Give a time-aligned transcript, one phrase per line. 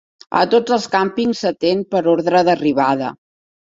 [0.39, 3.17] A tots els càmpings s"atén per ordre d"arribada.